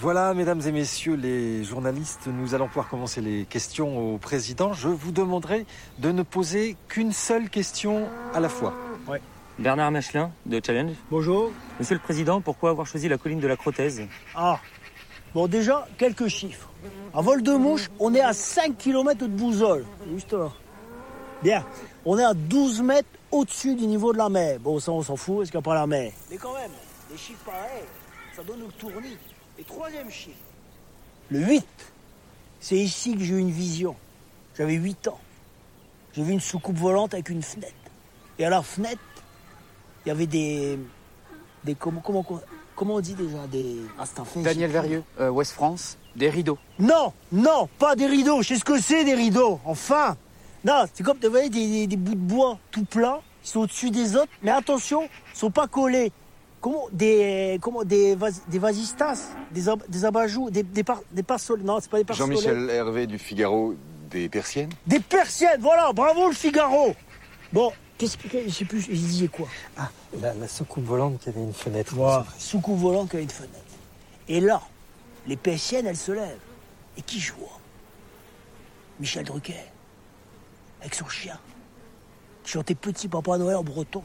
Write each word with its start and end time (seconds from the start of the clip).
Voilà, 0.00 0.32
mesdames 0.32 0.62
et 0.66 0.72
messieurs 0.72 1.14
les 1.14 1.62
journalistes, 1.62 2.26
nous 2.26 2.54
allons 2.54 2.68
pouvoir 2.68 2.88
commencer 2.88 3.20
les 3.20 3.44
questions 3.44 4.14
au 4.14 4.16
président. 4.16 4.72
Je 4.72 4.88
vous 4.88 5.12
demanderai 5.12 5.66
de 5.98 6.10
ne 6.10 6.22
poser 6.22 6.78
qu'une 6.88 7.12
seule 7.12 7.50
question 7.50 8.08
à 8.32 8.40
la 8.40 8.48
fois. 8.48 8.72
Bernard 9.58 9.90
Machelin, 9.90 10.30
de 10.46 10.58
Challenge. 10.64 10.94
Bonjour. 11.10 11.50
Monsieur 11.78 11.96
le 11.96 12.00
Président, 12.00 12.40
pourquoi 12.40 12.70
avoir 12.70 12.86
choisi 12.86 13.10
la 13.10 13.18
colline 13.18 13.40
de 13.40 13.46
la 13.46 13.58
Crotaise 13.58 14.06
Ah, 14.34 14.58
bon 15.34 15.46
déjà, 15.48 15.86
quelques 15.98 16.28
chiffres. 16.28 16.70
À 17.12 17.20
vol 17.20 17.42
de 17.42 17.52
mouche, 17.52 17.90
on 17.98 18.14
est 18.14 18.22
à 18.22 18.32
5 18.32 18.78
km 18.78 19.20
de 19.20 19.26
Boussole. 19.26 19.84
Juste 20.10 20.32
là. 20.32 20.50
Bien, 21.42 21.62
on 22.06 22.18
est 22.18 22.24
à 22.24 22.32
12 22.32 22.80
mètres 22.80 23.08
au-dessus 23.30 23.74
du 23.74 23.86
niveau 23.86 24.14
de 24.14 24.18
la 24.18 24.30
mer. 24.30 24.60
Bon, 24.60 24.80
ça 24.80 24.92
on 24.92 25.02
s'en 25.02 25.16
fout, 25.16 25.36
parce 25.40 25.50
qu'il 25.50 25.58
n'y 25.58 25.62
a 25.62 25.68
pas 25.68 25.74
la 25.74 25.86
mer? 25.86 26.10
Mais 26.30 26.38
quand 26.38 26.54
même, 26.54 26.70
les 27.10 27.18
chiffres 27.18 27.44
pareils, 27.44 27.84
ça 28.34 28.42
donne 28.42 28.60
le 28.60 28.72
tournis. 28.78 29.18
Et 29.58 29.64
troisième 29.64 30.10
chiffre, 30.10 30.36
le 31.30 31.40
8. 31.40 31.66
C'est 32.60 32.76
ici 32.76 33.14
que 33.16 33.20
j'ai 33.24 33.34
eu 33.34 33.38
une 33.38 33.50
vision. 33.50 33.94
J'avais 34.56 34.74
8 34.74 35.08
ans. 35.08 35.18
J'ai 36.14 36.22
vu 36.22 36.32
une 36.32 36.40
soucoupe 36.40 36.76
volante 36.76 37.14
avec 37.14 37.28
une 37.30 37.42
fenêtre. 37.42 37.72
Et 38.38 38.44
à 38.44 38.50
la 38.50 38.62
fenêtre, 38.62 39.00
il 40.04 40.08
y 40.08 40.12
avait 40.12 40.26
des. 40.26 40.78
des 41.64 41.74
comment, 41.74 42.00
comment, 42.00 42.24
comment 42.74 42.94
on 42.94 43.00
dit 43.00 43.14
déjà 43.14 43.46
Des. 43.46 43.76
Ah, 43.98 44.04
c'est 44.06 44.18
un 44.20 44.24
fait. 44.24 44.42
Daniel 44.42 44.70
Verrieux, 44.70 45.04
euh, 45.20 45.30
Ouest 45.30 45.52
France, 45.52 45.98
des 46.16 46.28
rideaux. 46.30 46.58
Non, 46.78 47.12
non, 47.32 47.68
pas 47.78 47.96
des 47.96 48.06
rideaux. 48.06 48.42
Je 48.42 48.48
sais 48.48 48.56
ce 48.56 48.64
que 48.64 48.80
c'est 48.80 49.04
des 49.04 49.14
rideaux. 49.14 49.60
Enfin. 49.64 50.16
Non, 50.62 50.84
c'est 50.92 51.02
comme, 51.02 51.16
vous 51.22 51.30
voyez, 51.30 51.48
des, 51.48 51.66
des- 51.66 51.86
des 51.86 51.96
bouts 51.96 52.14
de 52.14 52.20
bois 52.20 52.58
tout 52.70 52.84
plats. 52.84 53.22
Ils 53.44 53.48
sont 53.48 53.60
au-dessus 53.60 53.90
des 53.90 54.16
autres. 54.16 54.30
Mais 54.42 54.50
attention, 54.50 55.08
ils 55.34 55.38
sont 55.38 55.50
pas 55.50 55.66
collés. 55.68 56.12
Comment 56.60 56.88
Des, 56.92 57.58
comment, 57.62 57.84
des, 57.84 58.14
vas- 58.14 58.30
des 58.48 58.58
vasistas, 58.58 59.30
des, 59.50 59.68
ab- 59.68 59.82
des 59.88 60.04
abajous, 60.04 60.50
des, 60.50 60.62
des, 60.62 60.84
par, 60.84 61.00
des 61.10 61.22
parsoles. 61.22 61.62
Non, 61.62 61.78
c'est 61.80 61.90
pas 61.90 61.98
des 61.98 62.04
parsoles. 62.04 62.26
Jean-Michel 62.26 62.68
Hervé 62.70 63.06
du 63.06 63.18
Figaro, 63.18 63.74
des 64.10 64.28
persiennes? 64.28 64.70
Des 64.86 65.00
persiennes, 65.00 65.60
voilà, 65.60 65.92
bravo 65.92 66.28
le 66.28 66.34
Figaro. 66.34 66.94
Bon, 67.52 67.72
qu'est-ce 67.96 68.18
que, 68.18 68.28
je 68.46 68.50
sais 68.50 68.64
plus, 68.66 68.82
je 68.82 68.90
disais 68.90 69.28
quoi? 69.28 69.48
Ah, 69.78 69.90
la, 70.20 70.34
la 70.34 70.48
soucoupe 70.48 70.84
volante 70.84 71.18
qui 71.20 71.30
avait 71.30 71.40
une 71.42 71.54
fenêtre. 71.54 71.94
Voilà, 71.94 72.26
soucoupe 72.38 72.78
volant 72.78 73.06
qui 73.06 73.16
a 73.16 73.20
une 73.20 73.30
fenêtre. 73.30 73.54
Et 74.28 74.40
là, 74.40 74.60
les 75.26 75.36
persiennes, 75.36 75.86
elles 75.86 75.96
se 75.96 76.12
lèvent. 76.12 76.38
Et 76.98 77.02
qui 77.02 77.20
je 77.20 77.32
vois 77.32 77.58
Michel 78.98 79.24
Drucker, 79.24 79.54
avec 80.80 80.94
son 80.94 81.08
chien, 81.08 81.38
qui 82.44 82.50
chantait 82.52 82.74
Petit 82.74 83.08
Papa 83.08 83.38
Noël 83.38 83.56
en 83.56 83.64
breton. 83.64 84.02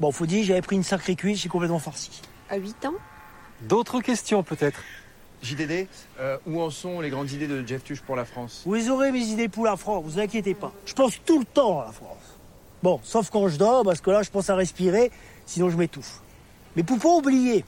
Bon, 0.00 0.12
faut 0.12 0.26
dire, 0.26 0.44
j'avais 0.44 0.62
pris 0.62 0.76
une 0.76 0.84
sacrée 0.84 1.16
cuisse, 1.16 1.40
j'ai 1.40 1.48
complètement 1.48 1.80
farci. 1.80 2.22
À 2.50 2.56
8 2.56 2.86
ans 2.86 2.94
D'autres 3.62 4.00
questions 4.00 4.42
peut-être 4.42 4.80
JDD, 5.42 5.86
euh, 6.20 6.36
où 6.46 6.60
en 6.60 6.70
sont 6.70 7.00
les 7.00 7.10
grandes 7.10 7.30
idées 7.30 7.46
de 7.46 7.66
Jeff 7.66 7.84
Tuch 7.84 8.00
pour 8.00 8.16
la 8.16 8.24
France? 8.24 8.62
Vous 8.66 8.90
aurez 8.90 9.12
mes 9.12 9.24
idées 9.24 9.48
pour 9.48 9.64
la 9.64 9.76
France, 9.76 10.04
vous 10.04 10.18
inquiétez 10.18 10.54
pas. 10.54 10.72
Je 10.84 10.94
pense 10.94 11.20
tout 11.24 11.38
le 11.38 11.44
temps 11.44 11.80
à 11.80 11.86
la 11.86 11.92
France. 11.92 12.38
Bon, 12.82 13.00
sauf 13.02 13.30
quand 13.30 13.48
je 13.48 13.56
dors, 13.56 13.84
parce 13.84 14.00
que 14.00 14.10
là, 14.10 14.22
je 14.22 14.30
pense 14.30 14.50
à 14.50 14.56
respirer, 14.56 15.10
sinon 15.46 15.70
je 15.70 15.76
m'étouffe. 15.76 16.20
Mais 16.76 16.82
pour 16.82 16.98
pas 16.98 17.08
oublier, 17.08 17.64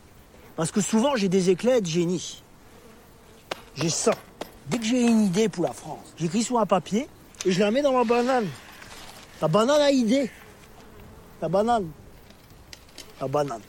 parce 0.56 0.70
que 0.70 0.80
souvent 0.80 1.16
j'ai 1.16 1.28
des 1.28 1.50
éclats 1.50 1.80
de 1.80 1.86
génie. 1.86 2.42
J'ai 3.74 3.90
ça. 3.90 4.12
Dès 4.68 4.78
que 4.78 4.84
j'ai 4.84 5.02
une 5.02 5.24
idée 5.24 5.48
pour 5.48 5.64
la 5.64 5.72
France, 5.72 6.14
j'écris 6.16 6.42
sur 6.42 6.58
un 6.58 6.66
papier 6.66 7.08
et 7.44 7.52
je 7.52 7.60
la 7.60 7.70
mets 7.70 7.82
dans 7.82 7.92
ma 7.92 8.04
banane. 8.04 8.46
La 9.40 9.48
banane 9.48 9.80
à 9.80 9.90
idée. 9.90 10.30
La 11.40 11.48
banane. 11.48 11.88
La 13.20 13.28
banane. 13.28 13.60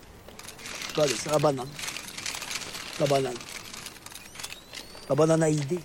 Regardez, 0.91 1.13
c'est 1.13 1.29
la 1.29 1.39
banane. 1.39 1.67
La 2.99 3.05
banane. 3.05 3.33
La 5.09 5.15
banane 5.15 5.43
à 5.43 5.49
idée. 5.49 5.79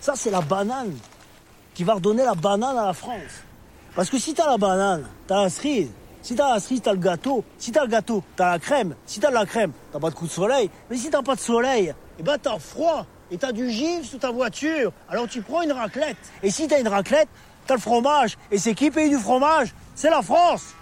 Ça, 0.00 0.14
c'est 0.16 0.30
la 0.30 0.40
banane 0.40 0.96
qui 1.74 1.84
va 1.84 1.94
redonner 1.94 2.24
la 2.24 2.34
banane 2.34 2.76
à 2.76 2.86
la 2.86 2.92
France. 2.92 3.44
Parce 3.94 4.10
que 4.10 4.18
si 4.18 4.34
t'as 4.34 4.46
la 4.46 4.58
banane, 4.58 5.06
t'as 5.26 5.44
la 5.44 5.50
cerise. 5.50 5.90
Si 6.22 6.34
t'as 6.34 6.54
la 6.54 6.60
cerise, 6.60 6.82
t'as 6.82 6.92
le 6.92 6.98
gâteau. 6.98 7.44
Si 7.58 7.70
t'as 7.70 7.82
le 7.82 7.88
gâteau, 7.88 8.24
t'as 8.34 8.50
la 8.50 8.58
crème. 8.58 8.96
Si 9.06 9.20
t'as 9.20 9.28
de 9.28 9.34
la 9.34 9.46
crème, 9.46 9.72
t'as 9.92 10.00
pas 10.00 10.10
de 10.10 10.14
coup 10.14 10.26
de 10.26 10.32
soleil. 10.32 10.70
Mais 10.90 10.96
si 10.96 11.10
t'as 11.10 11.22
pas 11.22 11.36
de 11.36 11.40
soleil, 11.40 11.94
eh 12.18 12.22
ben 12.22 12.36
t'as 12.38 12.58
froid. 12.58 13.06
Et 13.30 13.38
t'as 13.38 13.52
du 13.52 13.70
givre 13.70 14.04
sous 14.04 14.18
ta 14.18 14.30
voiture. 14.30 14.92
Alors 15.08 15.28
tu 15.28 15.40
prends 15.40 15.62
une 15.62 15.72
raclette. 15.72 16.16
Et 16.42 16.50
si 16.50 16.66
t'as 16.66 16.80
une 16.80 16.88
raclette, 16.88 17.28
t'as 17.66 17.74
le 17.74 17.80
fromage. 17.80 18.36
Et 18.50 18.58
c'est 18.58 18.74
qui 18.74 18.90
paye 18.90 19.08
du 19.08 19.18
fromage? 19.18 19.72
C'est 19.94 20.10
la 20.10 20.22
France. 20.22 20.74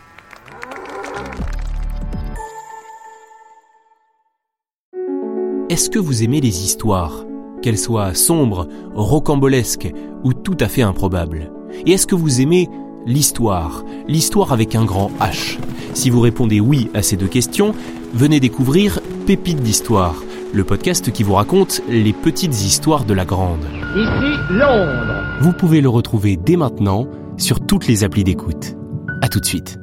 Est-ce 5.71 5.89
que 5.89 6.01
vous 6.01 6.25
aimez 6.25 6.41
les 6.41 6.65
histoires, 6.65 7.25
qu'elles 7.63 7.79
soient 7.79 8.13
sombres, 8.13 8.67
rocambolesques 8.93 9.93
ou 10.25 10.33
tout 10.33 10.57
à 10.59 10.67
fait 10.67 10.83
improbables? 10.83 11.53
Et 11.87 11.93
est-ce 11.93 12.09
que 12.09 12.17
vous 12.17 12.41
aimez 12.41 12.69
l'histoire, 13.07 13.85
l'histoire 14.09 14.53
avec 14.53 14.75
un 14.75 14.85
grand 14.85 15.13
H? 15.21 15.59
Si 15.95 16.11
vous 16.11 16.19
répondez 16.19 16.59
oui 16.59 16.91
à 16.93 17.03
ces 17.03 17.17
deux 17.17 17.29
questions, 17.29 17.73
venez 18.13 18.41
découvrir 18.41 18.99
Pépites 19.29 19.63
d'histoire, 19.63 20.25
le 20.53 20.65
podcast 20.65 21.13
qui 21.13 21.23
vous 21.23 21.35
raconte 21.35 21.83
les 21.89 22.15
petites 22.15 22.65
histoires 22.65 23.05
de 23.05 23.15
la 23.15 23.25
grande. 23.25 23.63
Ici 23.95 24.41
Londres. 24.51 25.23
Vous 25.41 25.53
pouvez 25.53 25.81
le 25.81 25.89
retrouver 25.89 26.37
dès 26.37 26.57
maintenant 26.57 27.07
sur 27.37 27.65
toutes 27.65 27.87
les 27.87 28.03
applis 28.03 28.25
d'écoute. 28.25 28.75
À 29.23 29.29
tout 29.29 29.39
de 29.39 29.47
suite. 29.47 29.79